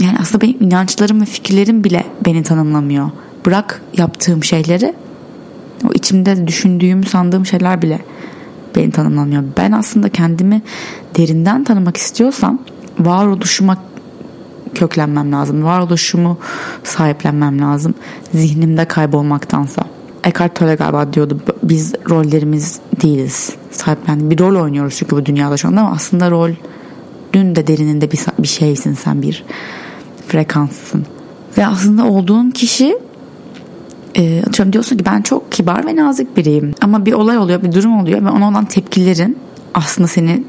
Yani 0.00 0.18
aslında 0.20 0.40
benim 0.40 0.56
inançlarım 0.60 1.20
ve 1.20 1.24
fikirlerim 1.24 1.84
bile 1.84 2.04
beni 2.26 2.42
tanımlamıyor. 2.42 3.10
Bırak 3.46 3.82
yaptığım 3.96 4.44
şeyleri 4.44 4.94
o 5.88 5.92
içimde 5.92 6.46
düşündüğüm 6.46 7.04
sandığım 7.04 7.46
şeyler 7.46 7.82
bile 7.82 8.00
beni 8.76 8.90
tanımlamıyor. 8.90 9.42
Ben 9.56 9.72
aslında 9.72 10.08
kendimi 10.08 10.62
derinden 11.16 11.64
tanımak 11.64 11.96
istiyorsam 11.96 12.58
varoluşuma 12.98 13.76
köklenmem 14.74 15.32
lazım. 15.32 15.64
Varoluşumu 15.64 16.38
sahiplenmem 16.84 17.60
lazım. 17.60 17.94
Zihnimde 18.34 18.84
kaybolmaktansa. 18.84 19.84
Eckhart 20.24 20.54
Tolle 20.54 20.74
galiba 20.74 21.12
diyordu 21.12 21.40
biz 21.62 21.94
rollerimiz 22.10 22.80
değiliz. 23.02 23.52
Sahiplendim. 23.70 24.30
Bir 24.30 24.38
rol 24.38 24.62
oynuyoruz 24.62 24.96
çünkü 24.96 25.16
bu 25.16 25.26
dünyada 25.26 25.56
şu 25.56 25.68
anda 25.68 25.80
ama 25.80 25.92
aslında 25.92 26.30
rol 26.30 26.50
dün 27.32 27.54
de 27.54 27.66
derininde 27.66 28.12
bir, 28.12 28.20
bir 28.38 28.48
şeysin 28.48 28.94
sen 28.94 29.22
bir 29.22 29.44
frekanssın. 30.28 31.06
Ve 31.58 31.66
aslında 31.66 32.04
olduğun 32.04 32.50
kişi 32.50 32.98
e, 34.14 34.42
atıyorum 34.46 34.72
diyorsun 34.72 34.96
ki 34.96 35.04
ben 35.04 35.22
çok 35.22 35.52
kibar 35.52 35.86
ve 35.86 35.96
nazik 35.96 36.36
biriyim. 36.36 36.74
Ama 36.80 37.06
bir 37.06 37.12
olay 37.12 37.38
oluyor, 37.38 37.62
bir 37.62 37.72
durum 37.72 38.00
oluyor 38.00 38.24
ve 38.24 38.30
ona 38.30 38.48
olan 38.48 38.64
tepkilerin 38.64 39.38
aslında 39.74 40.08
seni 40.08 40.44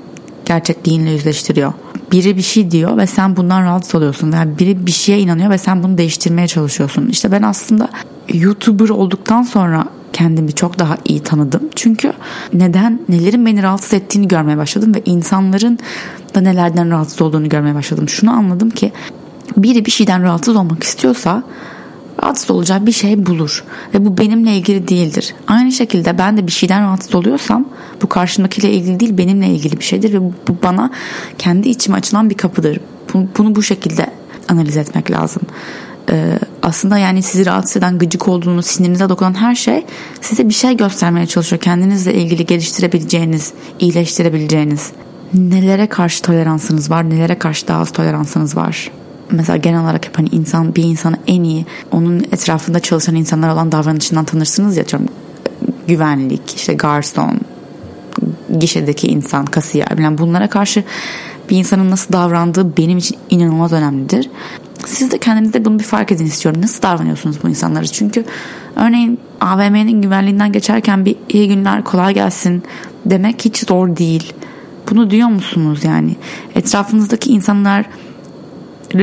gerçekliğinle 0.45 1.11
yüzleştiriyor. 1.11 1.73
Biri 2.11 2.37
bir 2.37 2.41
şey 2.41 2.71
diyor 2.71 2.97
ve 2.97 3.07
sen 3.07 3.35
bundan 3.35 3.61
rahatsız 3.61 3.95
oluyorsun. 3.95 4.31
Yani 4.31 4.59
biri 4.59 4.85
bir 4.85 4.91
şeye 4.91 5.19
inanıyor 5.19 5.49
ve 5.49 5.57
sen 5.57 5.83
bunu 5.83 5.97
değiştirmeye 5.97 6.47
çalışıyorsun. 6.47 7.07
İşte 7.07 7.31
ben 7.31 7.41
aslında 7.41 7.89
YouTuber 8.33 8.89
olduktan 8.89 9.43
sonra 9.43 9.85
kendimi 10.13 10.53
çok 10.53 10.79
daha 10.79 10.97
iyi 11.05 11.19
tanıdım. 11.19 11.69
Çünkü 11.75 12.13
neden, 12.53 12.99
nelerin 13.09 13.45
beni 13.45 13.63
rahatsız 13.63 13.93
ettiğini 13.93 14.27
görmeye 14.27 14.57
başladım 14.57 14.95
ve 14.95 15.01
insanların 15.05 15.79
da 16.35 16.41
nelerden 16.41 16.91
rahatsız 16.91 17.21
olduğunu 17.21 17.49
görmeye 17.49 17.75
başladım. 17.75 18.09
Şunu 18.09 18.31
anladım 18.31 18.69
ki 18.69 18.91
biri 19.57 19.85
bir 19.85 19.91
şeyden 19.91 20.23
rahatsız 20.23 20.55
olmak 20.55 20.83
istiyorsa 20.83 21.43
rahatsız 22.23 22.51
olacağı 22.51 22.85
bir 22.85 22.91
şey 22.91 23.25
bulur. 23.25 23.63
Ve 23.93 24.05
bu 24.05 24.17
benimle 24.17 24.57
ilgili 24.57 24.87
değildir. 24.87 25.35
Aynı 25.47 25.71
şekilde 25.71 26.17
ben 26.17 26.37
de 26.37 26.47
bir 26.47 26.51
şeyden 26.51 26.83
rahatsız 26.83 27.15
oluyorsam 27.15 27.65
bu 28.01 28.09
karşımdakiyle 28.09 28.71
ilgili 28.71 28.99
değil 28.99 29.17
benimle 29.17 29.47
ilgili 29.47 29.77
bir 29.77 29.83
şeydir 29.83 30.13
ve 30.13 30.21
bu 30.21 30.57
bana 30.63 30.91
kendi 31.37 31.69
içime 31.69 31.97
açılan 31.97 32.29
bir 32.29 32.35
kapıdır. 32.35 32.79
Bunu, 33.13 33.27
bunu 33.37 33.55
bu 33.55 33.63
şekilde 33.63 34.07
analiz 34.49 34.77
etmek 34.77 35.11
lazım. 35.11 35.41
Ee, 36.11 36.39
aslında 36.61 36.97
yani 36.97 37.23
sizi 37.23 37.45
rahatsız 37.45 37.77
eden 37.77 37.97
gıcık 37.97 38.27
olduğunuz 38.27 38.65
sinirinize 38.65 39.09
dokunan 39.09 39.33
her 39.33 39.55
şey 39.55 39.85
size 40.21 40.49
bir 40.49 40.53
şey 40.53 40.77
göstermeye 40.77 41.25
çalışıyor. 41.25 41.61
Kendinizle 41.61 42.13
ilgili 42.13 42.45
geliştirebileceğiniz, 42.45 43.53
iyileştirebileceğiniz. 43.79 44.91
Nelere 45.33 45.87
karşı 45.87 46.21
toleransınız 46.21 46.91
var, 46.91 47.09
nelere 47.09 47.39
karşı 47.39 47.67
daha 47.67 47.81
az 47.81 47.91
toleransınız 47.91 48.57
var 48.57 48.91
mesela 49.31 49.57
genel 49.57 49.81
olarak 49.83 50.05
hep 50.05 50.17
hani 50.17 50.29
insan 50.31 50.75
bir 50.75 50.83
insanı 50.83 51.17
en 51.27 51.43
iyi 51.43 51.65
onun 51.91 52.19
etrafında 52.19 52.79
çalışan 52.79 53.15
insanlar 53.15 53.53
olan 53.53 53.71
davranışından 53.71 54.25
tanırsınız 54.25 54.77
ya 54.77 54.85
canım 54.85 55.07
güvenlik 55.87 56.55
işte 56.55 56.73
garson 56.73 57.39
gişedeki 58.59 59.07
insan 59.07 59.45
kasiyer 59.45 59.97
yani 59.97 60.17
bunlara 60.17 60.49
karşı 60.49 60.83
bir 61.49 61.57
insanın 61.57 61.91
nasıl 61.91 62.13
davrandığı 62.13 62.77
benim 62.77 62.97
için 62.97 63.17
inanılmaz 63.29 63.73
önemlidir. 63.73 64.29
Siz 64.85 65.11
de 65.11 65.17
kendinizde 65.17 65.65
bunu 65.65 65.79
bir 65.79 65.83
fark 65.83 66.11
edin 66.11 66.25
istiyorum. 66.25 66.61
Nasıl 66.61 66.81
davranıyorsunuz 66.81 67.37
bu 67.43 67.49
insanlara? 67.49 67.85
Çünkü 67.85 68.25
örneğin 68.75 69.19
AVM'nin 69.41 70.01
güvenliğinden 70.01 70.51
geçerken 70.51 71.05
bir 71.05 71.15
iyi 71.29 71.47
günler 71.47 71.83
kolay 71.83 72.13
gelsin 72.13 72.63
demek 73.05 73.45
hiç 73.45 73.67
zor 73.67 73.97
değil. 73.97 74.33
Bunu 74.91 75.09
diyor 75.09 75.27
musunuz 75.27 75.83
yani? 75.83 76.15
Etrafınızdaki 76.55 77.29
insanlar 77.29 77.85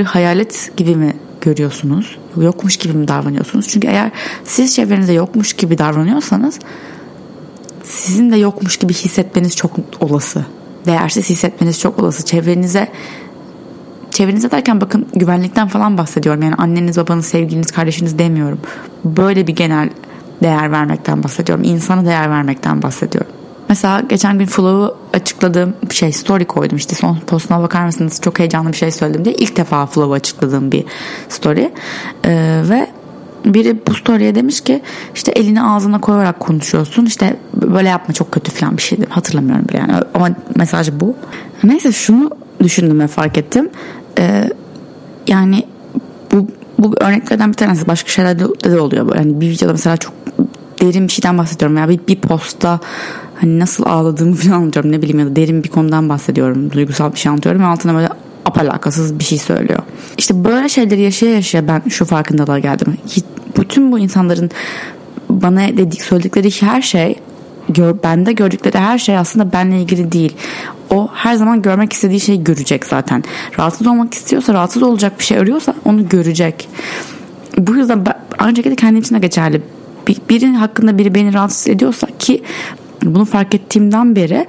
hayalet 0.05 0.73
gibi 0.77 0.97
mi 0.97 1.15
görüyorsunuz? 1.41 2.19
Yokmuş 2.37 2.77
gibi 2.77 2.93
mi 2.93 3.09
davranıyorsunuz? 3.09 3.69
Çünkü 3.69 3.89
eğer 3.89 4.11
siz 4.45 4.75
çevrenizde 4.75 5.13
yokmuş 5.13 5.53
gibi 5.53 5.79
davranıyorsanız 5.79 6.59
sizin 7.85 8.31
de 8.31 8.37
yokmuş 8.37 8.77
gibi 8.77 8.93
hissetmeniz 8.93 9.57
çok 9.57 9.73
olası. 10.01 10.45
Değersiz 10.87 11.31
hissetmeniz 11.31 11.81
çok 11.81 11.99
olası. 11.99 12.25
Çevrenize 12.25 12.89
çevrenize 14.11 14.51
derken 14.51 14.81
bakın 14.81 15.07
güvenlikten 15.15 15.69
falan 15.69 15.99
bahsediyorum. 15.99 16.43
Yani 16.43 16.55
anneniz, 16.55 16.97
babanız, 16.97 17.27
sevgiliniz, 17.27 17.71
kardeşiniz 17.71 18.19
demiyorum. 18.19 18.61
Böyle 19.05 19.47
bir 19.47 19.57
genel 19.57 19.91
değer 20.43 20.73
vermekten 20.73 21.23
bahsediyorum. 21.23 21.65
İnsana 21.65 22.05
değer 22.05 22.31
vermekten 22.31 22.83
bahsediyorum. 22.83 23.33
Mesela 23.69 24.01
geçen 24.01 24.39
gün 24.39 24.47
Flow'u 24.47 24.97
açıkladığım 25.13 25.75
şey 25.91 26.13
story 26.13 26.45
koydum 26.45 26.77
işte 26.77 26.97
son 26.97 27.19
postuna 27.27 27.63
bakar 27.63 27.87
mısınız 27.87 28.21
çok 28.21 28.39
heyecanlı 28.39 28.73
bir 28.73 28.77
şey 28.77 28.91
söyledim 28.91 29.25
diye 29.25 29.35
ilk 29.35 29.57
defa 29.57 29.87
Flow'u 29.87 30.13
açıkladığım 30.13 30.73
bir 30.73 30.85
story 31.29 31.73
ee, 32.25 32.63
ve 32.69 32.91
biri 33.45 33.79
bu 33.87 33.95
story'e 33.95 34.35
demiş 34.35 34.61
ki 34.61 34.83
işte 35.15 35.33
elini 35.33 35.63
ağzına 35.63 36.01
koyarak 36.01 36.41
konuşuyorsun 36.41 37.07
işte 37.07 37.37
böyle 37.55 37.89
yapma 37.89 38.15
çok 38.15 38.33
kötü 38.33 38.51
falan 38.51 38.77
bir 38.77 38.83
şeydi. 38.83 39.07
Hatırlamıyorum 39.09 39.69
bile 39.69 39.79
yani. 39.79 39.93
Ama 40.15 40.29
mesaj 40.57 40.91
bu. 40.93 41.17
Neyse 41.65 41.93
şunu 41.93 42.31
düşündüm 42.63 43.01
ve 43.01 43.07
fark 43.07 43.39
ettim. 43.39 43.71
Ee, 44.19 44.51
yani 45.27 45.67
bu 46.33 46.47
bu 46.79 46.95
örneklerden 47.01 47.49
bir 47.49 47.57
tanesi. 47.57 47.89
Başka 47.89 48.09
şeylerde 48.09 48.45
de 48.65 48.81
oluyor 48.81 49.09
böyle. 49.09 49.19
Yani 49.19 49.41
bir 49.41 49.51
videoda 49.51 49.73
mesela 49.73 49.97
çok 49.97 50.15
derin 50.81 51.07
bir 51.07 51.13
şeyden 51.13 51.39
bahsediyorum 51.39 51.77
ya 51.77 51.89
bir, 51.89 52.01
bir 52.09 52.21
posta 52.21 52.81
hani 53.41 53.59
nasıl 53.59 53.85
ağladığımı 53.87 54.35
falan 54.37 54.57
anlatıyorum. 54.57 54.93
Ne 54.93 55.03
bileyim 55.03 55.19
ya 55.19 55.27
da 55.27 55.37
derin 55.37 55.65
bir 55.65 55.69
konudan 55.69 56.09
bahsediyorum. 56.09 56.73
Duygusal 56.73 57.13
bir 57.13 57.19
şey 57.19 57.31
anlatıyorum 57.31 57.63
ve 57.63 57.67
altına 57.67 57.95
böyle 57.95 58.09
apalakasız 58.45 59.19
bir 59.19 59.25
şey 59.25 59.39
söylüyor. 59.39 59.83
İşte 60.21 60.45
böyle 60.45 60.69
şeyleri 60.69 61.03
yaşaya 61.03 61.35
yaşaya 61.35 61.69
ben 61.69 61.83
şu 61.89 62.05
farkındalığa 62.05 62.59
geldim. 62.59 62.97
Bütün 63.59 63.93
bu 63.93 63.99
insanların 63.99 64.51
bana 65.29 65.61
dedik 65.61 66.03
söyledikleri 66.03 66.63
her 66.63 66.83
şey 66.83 67.19
gör, 67.69 67.97
bende 68.03 68.33
gördükleri 68.33 68.79
her 68.79 68.99
şey 68.99 69.17
aslında 69.17 69.53
benle 69.53 69.81
ilgili 69.81 70.13
değil. 70.13 70.37
O 70.91 71.09
her 71.13 71.35
zaman 71.35 71.63
görmek 71.63 71.93
istediği 71.93 72.21
şeyi 72.21 72.45
görecek 72.45 72.87
zaten. 72.87 73.25
Rahatsız 73.59 73.87
olmak 73.87 74.15
istiyorsa, 74.15 74.55
rahatsız 74.55 74.83
olacak 74.83 75.19
bir 75.19 75.25
şey 75.25 75.39
arıyorsa 75.39 75.75
onu 75.85 76.09
görecek. 76.09 76.69
Bu 77.59 77.77
yüzden 77.77 78.07
ben, 78.07 78.15
aynı 78.39 78.57
şekilde 78.57 78.77
kendi 78.77 78.99
için 78.99 79.15
de 79.15 79.19
geçerli. 79.19 79.63
Bir, 80.09 80.17
birinin 80.29 80.55
hakkında 80.55 80.99
biri 80.99 81.15
beni 81.15 81.35
rahatsız 81.35 81.69
ediyorsa 81.69 82.07
ki 82.19 82.43
bunu 83.03 83.25
fark 83.25 83.55
ettiğimden 83.55 84.17
beri 84.17 84.47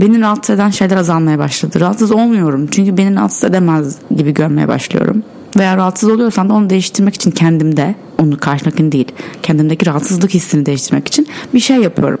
beni 0.00 0.20
rahatsız 0.20 0.54
eden 0.54 0.70
şeyler 0.70 0.96
azalmaya 0.96 1.38
başladı. 1.38 1.80
Rahatsız 1.80 2.12
olmuyorum 2.12 2.66
çünkü 2.70 2.96
beni 2.96 3.16
rahatsız 3.16 3.44
edemez 3.44 3.98
gibi 4.16 4.34
görmeye 4.34 4.68
başlıyorum. 4.68 5.22
Veya 5.58 5.76
rahatsız 5.76 6.08
oluyorsam 6.08 6.48
da 6.48 6.54
onu 6.54 6.70
değiştirmek 6.70 7.14
için 7.14 7.30
kendimde, 7.30 7.94
onu 8.18 8.38
karşındakini 8.38 8.92
değil, 8.92 9.12
kendimdeki 9.42 9.86
rahatsızlık 9.86 10.34
hissini 10.34 10.66
değiştirmek 10.66 11.08
için 11.08 11.28
bir 11.54 11.60
şey 11.60 11.76
yapıyorum. 11.76 12.18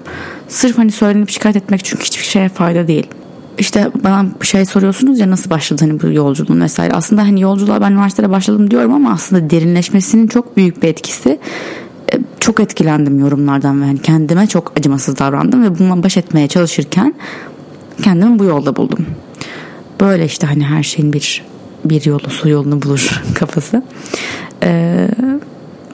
Sırf 0.48 0.78
hani 0.78 0.90
söylenip 0.90 1.30
şikayet 1.30 1.56
etmek 1.56 1.84
çünkü 1.84 2.04
hiçbir 2.04 2.24
şeye 2.24 2.48
fayda 2.48 2.88
değil. 2.88 3.06
İşte 3.58 3.90
bana 4.04 4.26
şey 4.42 4.64
soruyorsunuz 4.64 5.18
ya 5.18 5.30
nasıl 5.30 5.50
başladı 5.50 5.84
hani 5.84 6.02
bu 6.02 6.12
yolculuğun 6.12 6.60
vesaire. 6.60 6.94
Aslında 6.94 7.22
hani 7.22 7.40
yolculuğa 7.40 7.80
ben 7.80 7.92
üniversitede 7.92 8.30
başladım 8.30 8.70
diyorum 8.70 8.94
ama 8.94 9.12
aslında 9.12 9.50
derinleşmesinin 9.50 10.26
çok 10.26 10.56
büyük 10.56 10.82
bir 10.82 10.88
etkisi 10.88 11.38
çok 12.40 12.60
etkilendim 12.60 13.18
yorumlardan 13.18 13.82
ve 13.82 13.84
hani 13.84 13.98
kendime 13.98 14.46
çok 14.46 14.72
acımasız 14.78 15.18
davrandım 15.18 15.62
ve 15.62 15.78
bununla 15.78 16.02
baş 16.02 16.16
etmeye 16.16 16.48
çalışırken 16.48 17.14
kendimi 18.02 18.38
bu 18.38 18.44
yolda 18.44 18.76
buldum. 18.76 19.06
Böyle 20.00 20.24
işte 20.24 20.46
hani 20.46 20.64
her 20.64 20.82
şeyin 20.82 21.12
bir 21.12 21.44
bir 21.84 22.04
yolu 22.04 22.30
su 22.30 22.48
yolunu 22.48 22.82
bulur 22.82 23.22
kafası. 23.34 23.82
Ee, 24.62 25.08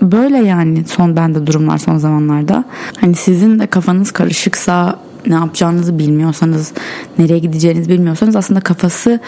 böyle 0.02 0.38
yani 0.38 0.84
son 0.84 1.16
bende 1.16 1.46
durumlar 1.46 1.78
son 1.78 1.98
zamanlarda. 1.98 2.64
Hani 3.00 3.14
sizin 3.14 3.58
de 3.58 3.66
kafanız 3.66 4.10
karışıksa 4.10 4.98
ne 5.26 5.34
yapacağınızı 5.34 5.98
bilmiyorsanız 5.98 6.72
nereye 7.18 7.38
gideceğinizi 7.38 7.90
bilmiyorsanız 7.90 8.36
aslında 8.36 8.60
kafası 8.60 9.20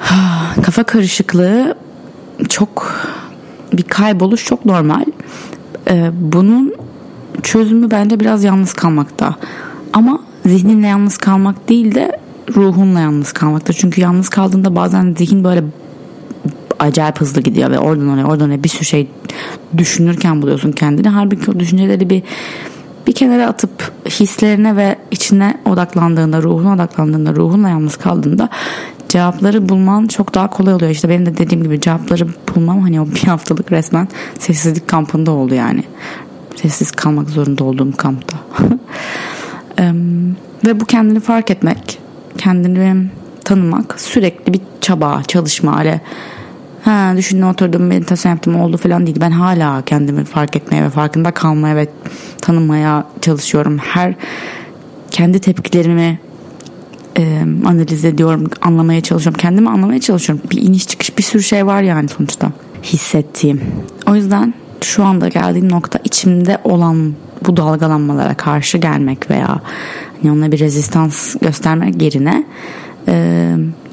kafa 0.64 0.82
karışıklığı 0.82 1.74
çok 2.48 2.94
bir 3.72 3.82
kayboluş 3.82 4.44
çok 4.44 4.66
normal 4.66 5.04
e, 5.90 6.10
bunun 6.14 6.74
çözümü 7.42 7.90
bence 7.90 8.20
biraz 8.20 8.44
yalnız 8.44 8.72
kalmakta. 8.72 9.36
Ama 9.92 10.20
zihninle 10.46 10.86
yalnız 10.86 11.18
kalmak 11.18 11.68
değil 11.68 11.94
de 11.94 12.18
ruhunla 12.56 13.00
yalnız 13.00 13.32
kalmakta. 13.32 13.72
Çünkü 13.72 14.00
yalnız 14.00 14.28
kaldığında 14.28 14.76
bazen 14.76 15.14
zihin 15.18 15.44
böyle 15.44 15.64
acayip 16.78 17.20
hızlı 17.20 17.40
gidiyor 17.40 17.70
ve 17.70 17.78
oradan 17.78 18.08
oraya 18.08 18.24
oradan 18.24 18.48
oraya 18.48 18.64
bir 18.64 18.68
sürü 18.68 18.84
şey 18.84 19.08
düşünürken 19.78 20.42
buluyorsun 20.42 20.72
kendini. 20.72 21.08
Halbuki 21.08 21.50
o 21.50 21.60
düşünceleri 21.60 22.10
bir 22.10 22.22
bir 23.06 23.12
kenara 23.12 23.46
atıp 23.46 23.92
hislerine 24.06 24.76
ve 24.76 24.96
içine 25.10 25.58
odaklandığında, 25.64 26.42
ruhuna 26.42 26.74
odaklandığında, 26.74 27.34
ruhunla 27.34 27.68
yalnız 27.68 27.96
kaldığında 27.96 28.48
cevapları 29.08 29.68
bulman 29.68 30.06
çok 30.06 30.34
daha 30.34 30.50
kolay 30.50 30.74
oluyor. 30.74 30.90
İşte 30.90 31.08
benim 31.08 31.26
de 31.26 31.36
dediğim 31.36 31.64
gibi 31.64 31.80
cevapları 31.80 32.26
bulmam 32.54 32.80
hani 32.80 33.00
o 33.00 33.06
bir 33.06 33.22
haftalık 33.22 33.72
resmen 33.72 34.08
sessizlik 34.38 34.88
kampında 34.88 35.30
oldu 35.30 35.54
yani. 35.54 35.84
Sessiz 36.56 36.90
kalmak 36.90 37.30
zorunda 37.30 37.64
olduğum 37.64 37.96
kampta. 37.96 38.36
Ve 40.66 40.80
bu 40.80 40.84
kendini 40.84 41.20
fark 41.20 41.50
etmek, 41.50 41.98
kendini 42.38 43.06
tanımak 43.44 44.00
sürekli 44.00 44.52
bir 44.52 44.60
çaba, 44.80 45.22
çalışma 45.22 45.78
öyle 45.78 46.00
ha 46.84 47.14
düşündüm 47.16 47.48
oturdum 47.48 47.86
meditasyon 47.86 48.32
yaptım 48.32 48.60
oldu 48.60 48.76
falan 48.76 49.06
değil. 49.06 49.16
Ben 49.20 49.30
hala 49.30 49.82
kendimi 49.82 50.24
fark 50.24 50.56
etmeye 50.56 50.82
ve 50.82 50.90
farkında 50.90 51.30
kalmaya 51.30 51.76
ve 51.76 51.88
tanımaya 52.40 53.06
çalışıyorum. 53.20 53.78
Her 53.78 54.14
kendi 55.10 55.38
tepkilerimi 55.38 56.18
e, 57.18 57.42
analiz 57.64 58.04
ediyorum, 58.04 58.50
anlamaya 58.62 59.00
çalışıyorum. 59.00 59.38
Kendimi 59.38 59.70
anlamaya 59.70 60.00
çalışıyorum. 60.00 60.44
Bir 60.50 60.62
iniş 60.62 60.88
çıkış 60.88 61.18
bir 61.18 61.22
sürü 61.22 61.42
şey 61.42 61.66
var 61.66 61.82
yani 61.82 62.08
sonuçta 62.08 62.52
hissettiğim. 62.82 63.60
O 64.06 64.14
yüzden 64.14 64.54
şu 64.82 65.04
anda 65.04 65.28
geldiğim 65.28 65.72
nokta 65.72 65.98
içimde 66.04 66.58
olan 66.64 67.14
bu 67.46 67.56
dalgalanmalara 67.56 68.34
karşı 68.34 68.78
gelmek 68.78 69.30
veya 69.30 69.60
hani 70.22 70.32
onunla 70.32 70.52
bir 70.52 70.58
rezistans 70.58 71.36
göstermek 71.36 72.02
yerine 72.02 72.44
e, 73.08 73.14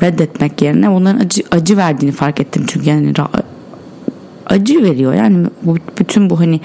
reddetmek 0.01 0.61
yerine 0.61 0.89
onların 0.89 1.19
acı, 1.19 1.43
acı 1.51 1.77
verdiğini 1.77 2.11
fark 2.11 2.39
ettim. 2.39 2.65
Çünkü 2.67 2.89
yani 2.89 3.13
acı 4.45 4.83
veriyor. 4.83 5.13
Yani 5.13 5.47
bu, 5.63 5.77
bütün 5.99 6.29
bu 6.29 6.39
hani 6.39 6.61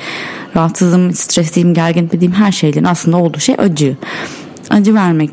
rahatsızım, 0.56 1.12
stresliyim, 1.12 1.74
gergin 1.74 2.10
dediğim 2.12 2.32
her 2.32 2.52
şeylerin 2.52 2.84
aslında 2.84 3.16
olduğu 3.16 3.40
şey 3.40 3.54
acı. 3.58 3.96
Acı 4.70 4.94
vermek, 4.94 5.30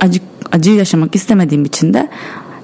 acı 0.00 0.20
acı 0.52 0.70
yaşamak 0.70 1.14
istemediğim 1.14 1.64
için 1.64 1.94
de 1.94 2.08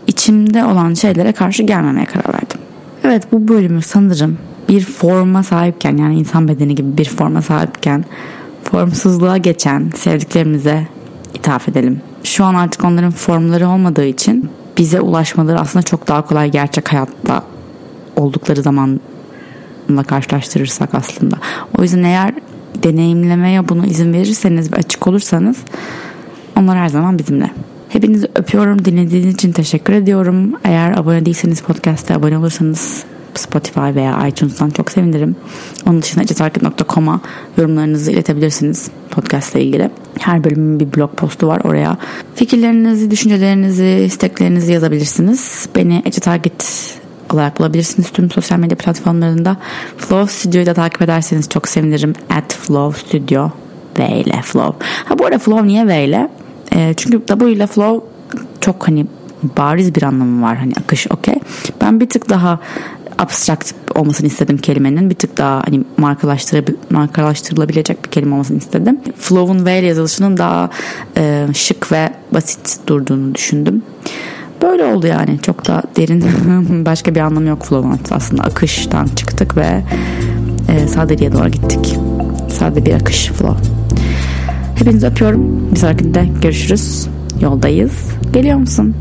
içimde 0.07 0.65
olan 0.65 0.95
şeylere 0.95 1.33
karşı 1.33 1.63
gelmemeye 1.63 2.07
karar 2.07 2.35
verdim. 2.35 2.59
Evet 3.05 3.33
bu 3.33 3.49
bölümü 3.49 3.83
sanırım 3.83 4.39
bir 4.73 4.85
forma 4.85 5.43
sahipken 5.43 5.97
yani 5.97 6.19
insan 6.19 6.49
bedeni 6.49 6.75
gibi 6.75 6.99
bir 6.99 7.05
forma 7.05 7.43
sahipken 7.43 8.05
formsuzluğa 8.65 9.37
geçen 9.37 9.91
sevdiklerimize 9.97 10.87
ithaf 11.35 11.69
edelim. 11.69 12.01
Şu 12.25 12.45
an 12.45 12.55
artık 12.55 12.85
onların 12.85 13.11
formları 13.11 13.69
olmadığı 13.69 14.05
için 14.05 14.51
bize 14.79 15.01
ulaşmaları 15.01 15.61
aslında 15.61 15.83
çok 15.83 16.09
daha 16.09 16.27
kolay 16.27 16.51
gerçek 16.51 16.93
hayatta 16.93 17.43
oldukları 18.17 18.63
zamanla 18.63 20.03
karşılaştırırsak 20.07 20.95
aslında. 20.95 21.37
O 21.79 21.83
yüzden 21.83 22.03
eğer 22.03 22.35
deneyimlemeye 22.83 23.69
bunu 23.69 23.87
izin 23.87 24.13
verirseniz 24.13 24.73
ve 24.73 24.77
açık 24.77 25.07
olursanız 25.07 25.57
onlar 26.57 26.79
her 26.79 26.89
zaman 26.89 27.19
bizimle. 27.19 27.51
Hepinizi 27.89 28.29
öpüyorum. 28.35 28.85
Dinlediğiniz 28.85 29.35
için 29.35 29.53
teşekkür 29.53 29.93
ediyorum. 29.93 30.53
Eğer 30.65 30.99
abone 30.99 31.27
değilseniz 31.27 31.61
podcast'te 31.61 32.15
abone 32.15 32.39
olursanız 32.39 33.05
Spotify 33.39 33.95
veya 33.95 34.29
iTunes'tan 34.29 34.71
çok 34.71 34.91
sevinirim. 34.91 35.37
Onun 35.87 36.03
dışında 36.03 36.27
cetarket.com'a 36.27 37.21
yorumlarınızı 37.59 38.13
iletebilirsiniz 38.13 38.91
podcast 39.11 39.55
ile 39.55 39.65
ilgili. 39.65 39.91
Her 40.19 40.45
bölümün 40.45 40.81
bir 40.81 40.97
blog 40.97 41.17
postu 41.17 41.47
var 41.47 41.61
oraya. 41.65 41.97
Fikirlerinizi, 42.35 43.11
düşüncelerinizi, 43.11 44.05
isteklerinizi 44.07 44.73
yazabilirsiniz. 44.73 45.69
Beni 45.77 46.03
Ece 46.07 46.21
Target 46.21 46.93
olarak 47.31 47.59
bulabilirsiniz 47.59 48.11
tüm 48.11 48.31
sosyal 48.31 48.59
medya 48.59 48.77
platformlarında. 48.77 49.57
Flow 49.97 50.33
Studio'yu 50.33 50.67
da 50.67 50.75
takip 50.75 51.03
ederseniz 51.03 51.49
çok 51.49 51.69
sevinirim. 51.69 52.13
At 52.31 52.55
Flow 52.55 53.01
Studio 53.01 53.51
V 53.99 54.21
ile 54.21 54.43
Flow. 54.43 54.87
Ha 55.05 55.19
bu 55.19 55.27
arada 55.27 55.39
Flow 55.39 55.67
niye 55.67 55.87
V 55.87 56.05
ile? 56.05 56.29
E, 56.75 56.95
çünkü 56.97 57.27
W 57.27 57.53
ile 57.53 57.67
Flow 57.67 58.07
çok 58.61 58.89
hani 58.89 59.07
bariz 59.43 59.95
bir 59.95 60.03
anlamı 60.03 60.43
var. 60.43 60.57
Hani 60.57 60.73
akış 60.85 61.07
okey. 61.11 61.35
Ben 61.81 62.01
bir 62.01 62.09
tık 62.09 62.29
daha 62.29 62.61
abstract 63.23 63.73
olmasını 63.95 64.27
istedim 64.27 64.59
kelimenin. 64.59 65.11
Bir 65.11 65.15
tık 65.15 65.39
daha 65.39 65.63
hani 65.67 65.85
markalaştırılabilecek 66.91 68.05
bir 68.05 68.11
kelime 68.11 68.35
olmasını 68.35 68.59
istedim. 68.59 69.01
Flow'un 69.19 69.67
V 69.67 69.71
yazılışının 69.71 70.37
daha 70.37 70.71
e, 71.17 71.47
şık 71.55 71.93
ve 71.93 72.13
basit 72.33 72.79
durduğunu 72.87 73.35
düşündüm. 73.35 73.83
Böyle 74.63 74.85
oldu 74.85 75.07
yani. 75.07 75.39
Çok 75.43 75.69
da 75.69 75.83
derin 75.97 76.25
başka 76.87 77.15
bir 77.15 77.21
anlamı 77.21 77.49
yok 77.49 77.63
flow'un 77.63 78.01
aslında. 78.11 78.43
Akıştan 78.43 79.07
çıktık 79.07 79.57
ve 79.57 79.83
e, 80.69 80.89
sadeliğe 80.89 81.33
doğru 81.33 81.49
gittik. 81.49 81.99
Sade 82.59 82.87
bir 82.87 82.95
akış 82.95 83.27
flow. 83.27 83.69
Hepinizi 84.79 85.07
öpüyorum. 85.07 85.71
Bir 85.73 85.77
sonrakinde 85.77 86.29
görüşürüz. 86.43 87.09
Yoldayız. 87.41 87.93
Geliyor 88.33 88.59
musun? 88.59 88.95